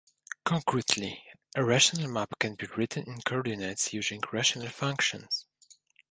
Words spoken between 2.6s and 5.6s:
written in coordinates using rational functions.